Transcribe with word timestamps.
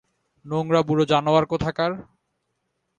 নোংরা 0.45 0.81
বুড়ো 0.87 1.03
জানোয়ার 1.05 1.45
কোথাকার! 1.45 1.91